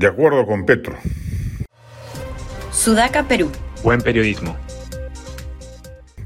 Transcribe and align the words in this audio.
De 0.00 0.06
acuerdo 0.06 0.46
con 0.46 0.64
Petro. 0.64 0.96
Sudaca, 2.72 3.28
Perú. 3.28 3.52
Buen 3.84 4.00
periodismo. 4.00 4.56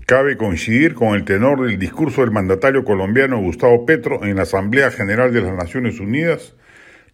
Cabe 0.06 0.36
coincidir 0.36 0.94
con 0.94 1.16
el 1.16 1.24
tenor 1.24 1.66
del 1.66 1.76
discurso 1.76 2.20
del 2.20 2.30
mandatario 2.30 2.84
colombiano 2.84 3.40
Gustavo 3.40 3.84
Petro 3.84 4.24
en 4.24 4.36
la 4.36 4.42
Asamblea 4.42 4.92
General 4.92 5.32
de 5.32 5.40
las 5.40 5.54
Naciones 5.54 5.98
Unidas 5.98 6.54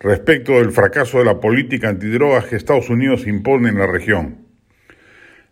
respecto 0.00 0.52
del 0.52 0.70
fracaso 0.70 1.20
de 1.20 1.24
la 1.24 1.40
política 1.40 1.88
antidrogas 1.88 2.44
que 2.44 2.56
Estados 2.56 2.90
Unidos 2.90 3.26
impone 3.26 3.70
en 3.70 3.78
la 3.78 3.86
región. 3.86 4.46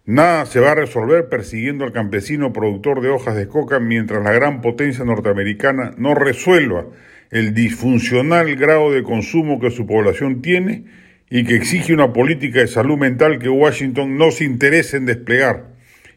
Nada 0.05 0.45
se 0.45 0.61
va 0.61 0.73
a 0.73 0.75
resolver 0.75 1.31
persiguiendo 1.31 1.87
al 1.87 1.93
campesino 1.93 2.53
productor 2.53 3.01
de 3.01 3.09
hojas 3.09 3.34
de 3.34 3.48
coca 3.48 3.81
mientras 3.81 4.23
la 4.23 4.33
gran 4.33 4.61
potencia 4.61 5.06
norteamericana 5.06 5.95
no 5.97 6.15
resuelva 6.15 6.84
el 7.30 7.52
disfuncional 7.52 8.55
grado 8.56 8.92
de 8.92 9.02
consumo 9.02 9.60
que 9.60 9.70
su 9.70 9.86
población 9.86 10.41
tiene 10.41 10.84
y 11.30 11.45
que 11.45 11.56
exige 11.56 11.92
una 11.92 12.12
política 12.12 12.61
de 12.61 12.69
salud 12.69 12.97
mental 12.97 13.39
que 13.39 13.50
Washington 13.50 14.16
no 14.16 14.30
se 14.30 14.44
interesa 14.44 14.97
en 14.97 15.06
desplegar 15.06 15.66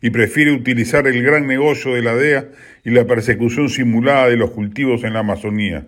y 0.01 0.09
prefiere 0.09 0.53
utilizar 0.53 1.05
el 1.07 1.21
gran 1.21 1.47
negocio 1.47 1.93
de 1.93 2.01
la 2.01 2.15
DEA 2.15 2.47
y 2.83 2.91
la 2.91 3.05
persecución 3.05 3.69
simulada 3.69 4.29
de 4.29 4.37
los 4.37 4.51
cultivos 4.51 5.03
en 5.03 5.13
la 5.13 5.19
Amazonía. 5.19 5.85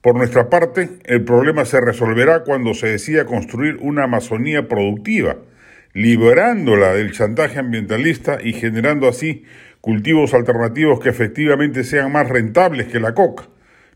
Por 0.00 0.16
nuestra 0.16 0.48
parte, 0.48 0.88
el 1.04 1.22
problema 1.22 1.64
se 1.64 1.80
resolverá 1.80 2.44
cuando 2.44 2.74
se 2.74 2.88
decida 2.88 3.26
construir 3.26 3.76
una 3.80 4.04
Amazonía 4.04 4.66
productiva, 4.66 5.36
liberándola 5.94 6.94
del 6.94 7.12
chantaje 7.12 7.58
ambientalista 7.58 8.38
y 8.42 8.52
generando 8.52 9.08
así 9.08 9.44
cultivos 9.80 10.32
alternativos 10.32 11.00
que 11.00 11.10
efectivamente 11.10 11.84
sean 11.84 12.12
más 12.12 12.28
rentables 12.28 12.86
que 12.86 13.00
la 13.00 13.14
coca 13.14 13.48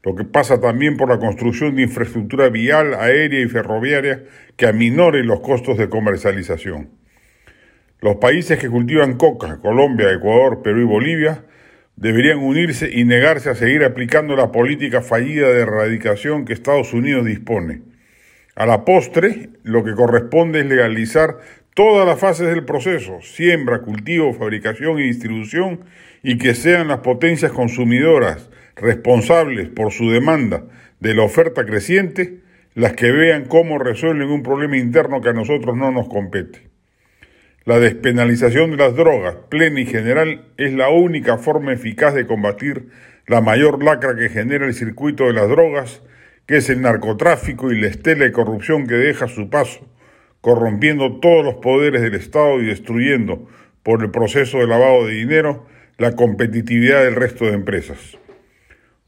lo 0.07 0.15
que 0.15 0.23
pasa 0.23 0.61
también 0.61 0.97
por 0.97 1.09
la 1.09 1.19
construcción 1.19 1.75
de 1.75 1.83
infraestructura 1.83 2.49
vial, 2.49 2.95
aérea 2.95 3.41
y 3.41 3.49
ferroviaria 3.49 4.23
que 4.57 4.69
aminore 4.69 5.25
los 5.25 5.41
costos 5.41 5.79
de 5.79 5.89
comercialización. 5.89 6.91
Los 8.01 8.15
países 8.17 8.61
que 8.61 8.69
cultivan 8.69 9.17
coca, 9.17 9.59
Colombia, 9.61 10.13
Ecuador, 10.13 10.63
Perú 10.63 10.83
y 10.83 10.85
Bolivia, 10.85 11.43
deberían 11.97 12.39
unirse 12.39 12.89
y 12.89 13.03
negarse 13.03 13.51
a 13.51 13.57
seguir 13.57 13.83
aplicando 13.83 14.37
la 14.37 14.53
política 14.53 15.03
fallida 15.03 15.49
de 15.49 15.63
erradicación 15.63 16.45
que 16.45 16.53
Estados 16.53 16.93
Unidos 16.93 17.27
dispone. 17.27 17.83
A 18.55 18.65
la 18.65 18.85
postre, 18.85 19.49
lo 19.65 19.83
que 19.83 19.95
corresponde 19.95 20.61
es 20.61 20.67
legalizar 20.67 21.39
todas 21.75 22.07
las 22.07 22.21
fases 22.21 22.47
del 22.47 22.65
proceso, 22.65 23.23
siembra, 23.23 23.81
cultivo, 23.81 24.33
fabricación 24.35 25.01
y 25.01 25.09
distribución, 25.09 25.81
y 26.23 26.39
que 26.39 26.55
sean 26.55 26.87
las 26.87 26.99
potencias 26.99 27.51
consumidoras, 27.51 28.51
responsables 28.77 29.69
por 29.69 29.93
su 29.93 30.11
demanda 30.11 30.65
de 31.01 31.15
la 31.15 31.23
oferta 31.23 31.65
creciente, 31.65 32.41
las 32.75 32.93
que 32.93 33.11
vean 33.11 33.47
cómo 33.47 33.79
resuelven 33.79 34.29
un 34.29 34.43
problema 34.43 34.77
interno 34.77 35.21
que 35.21 35.31
a 35.31 35.33
nosotros 35.33 35.77
no 35.77 35.91
nos 35.91 36.09
compete. 36.09 36.69
La 37.65 37.81
despenalización 37.81 38.71
de 38.71 38.77
las 38.77 38.95
drogas, 38.95 39.37
plena 39.49 39.81
y 39.81 39.87
general, 39.87 40.45
es 40.57 40.73
la 40.73 40.91
única 40.91 41.39
forma 41.39 41.73
eficaz 41.73 42.15
de 42.15 42.27
combatir 42.27 42.91
la 43.27 43.41
mayor 43.41 43.83
lacra 43.83 44.15
que 44.15 44.29
genera 44.29 44.67
el 44.67 44.75
circuito 44.75 45.25
de 45.25 45.33
las 45.33 45.49
drogas, 45.49 46.03
que 46.47 46.59
es 46.59 46.71
el 46.71 46.83
narcotráfico 46.83 47.73
y 47.73 47.81
la 47.81 47.89
estela 47.89 48.25
de 48.25 48.33
corrupción 48.33 48.87
que 48.87 48.95
deja 48.95 49.27
su 49.27 49.51
paso, 49.51 49.89
corrompiendo 50.41 51.19
todos 51.19 51.45
los 51.45 51.57
poderes 51.57 52.03
del 52.03 52.15
Estado 52.15 52.61
y 52.61 52.67
destruyendo, 52.67 53.49
por 53.83 54.03
el 54.03 54.11
proceso 54.11 54.59
de 54.59 54.67
lavado 54.67 55.07
de 55.07 55.15
dinero, 55.15 55.67
la 55.99 56.13
competitividad 56.13 57.03
del 57.03 57.17
resto 57.17 57.47
de 57.47 57.55
empresas. 57.55 58.19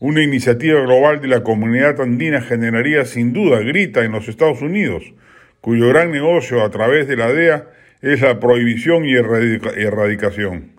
Una 0.00 0.22
iniciativa 0.22 0.80
global 0.82 1.20
de 1.20 1.26
la 1.26 1.42
comunidad 1.42 2.00
andina 2.00 2.40
generaría 2.40 3.04
sin 3.04 3.32
duda 3.32 3.58
grita 3.58 4.04
en 4.04 4.12
los 4.12 4.28
Estados 4.28 4.62
Unidos, 4.62 5.02
cuyo 5.60 5.88
gran 5.88 6.12
negocio 6.12 6.62
a 6.62 6.70
través 6.70 7.08
de 7.08 7.16
la 7.16 7.32
DEA 7.32 7.66
es 8.00 8.20
la 8.20 8.38
prohibición 8.38 9.04
y 9.04 9.14
erradicación. 9.16 10.76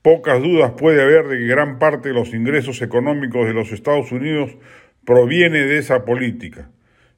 Pocas 0.00 0.42
dudas 0.42 0.72
puede 0.78 1.02
haber 1.02 1.26
de 1.28 1.36
que 1.36 1.46
gran 1.46 1.78
parte 1.78 2.08
de 2.08 2.14
los 2.14 2.32
ingresos 2.32 2.80
económicos 2.80 3.46
de 3.46 3.52
los 3.52 3.70
Estados 3.70 4.12
Unidos 4.12 4.56
proviene 5.04 5.66
de 5.66 5.76
esa 5.76 6.06
política. 6.06 6.70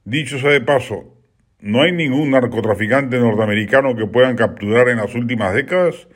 Dicho 0.05 0.37
sea 0.41 0.51
de 0.51 0.63
paso, 0.63 1.15
no 1.61 1.83
hay 1.83 1.93
ningún 1.93 2.33
narcotraficante 2.33 3.21
norteamericano 3.21 3.95
que 3.95 4.07
puedan 4.09 4.35
capturar 4.35 4.89
en 4.89 4.97
las 4.97 5.15
últimas 5.15 5.55
décadas, 5.55 6.09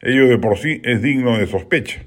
ello 0.00 0.28
de 0.28 0.38
por 0.38 0.58
sí 0.58 0.80
es 0.84 1.02
digno 1.02 1.38
de 1.38 1.48
sospecha. 1.48 2.04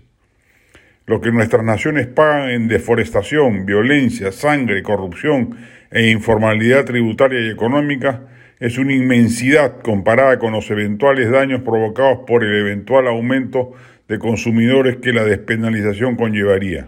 Lo 1.06 1.19
que 1.19 1.31
nuestras 1.31 1.64
naciones 1.64 2.08
pagan 2.08 2.50
en 2.50 2.68
deforestación, 2.68 3.66
violencia, 3.66 4.31
sangre, 4.31 4.84
corrupción 4.84 5.58
e 5.91 6.09
informalidad 6.09 6.86
tributaria 6.86 7.41
y 7.41 7.50
económica 7.50 8.22
es 8.59 8.78
una 8.78 8.94
inmensidad 8.94 9.81
comparada 9.81 10.40
con 10.40 10.53
los 10.53 10.72
eventuales 10.72 11.30
daños 11.30 11.62
provocados 11.62 12.19
por 12.25 12.46
el 12.46 12.56
eventual 12.56 13.08
aumento 13.08 13.74
de 14.08 14.18
consumidores 14.19 14.97
que 14.97 15.12
la 15.12 15.25
despenalización 15.25 16.16
conllevaría. 16.16 16.88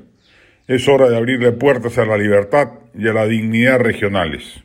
Es 0.67 0.87
hora 0.87 1.09
de 1.09 1.17
abrirle 1.17 1.51
puertas 1.51 1.97
a 1.97 2.05
la 2.05 2.17
libertad 2.17 2.69
y 2.97 3.07
a 3.07 3.13
la 3.13 3.27
dignidad 3.27 3.79
regionales. 3.79 4.64